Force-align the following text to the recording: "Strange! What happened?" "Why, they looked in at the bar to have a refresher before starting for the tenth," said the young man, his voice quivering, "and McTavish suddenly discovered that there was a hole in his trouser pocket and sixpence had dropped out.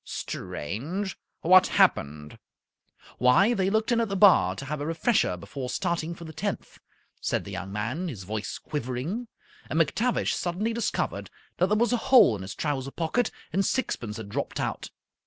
"Strange! 0.03 1.15
What 1.41 1.67
happened?" 1.77 2.39
"Why, 3.19 3.53
they 3.53 3.69
looked 3.69 3.91
in 3.91 4.01
at 4.01 4.09
the 4.09 4.15
bar 4.15 4.55
to 4.55 4.65
have 4.65 4.81
a 4.81 4.85
refresher 4.87 5.37
before 5.37 5.69
starting 5.69 6.15
for 6.15 6.25
the 6.25 6.33
tenth," 6.33 6.79
said 7.21 7.43
the 7.45 7.51
young 7.51 7.71
man, 7.71 8.07
his 8.07 8.23
voice 8.23 8.57
quivering, 8.57 9.27
"and 9.69 9.79
McTavish 9.79 10.33
suddenly 10.33 10.73
discovered 10.73 11.29
that 11.57 11.67
there 11.67 11.77
was 11.77 11.93
a 11.93 11.97
hole 12.09 12.35
in 12.35 12.41
his 12.41 12.55
trouser 12.55 12.89
pocket 12.89 13.29
and 13.53 13.63
sixpence 13.63 14.17
had 14.17 14.29
dropped 14.29 14.59
out. 14.59 14.89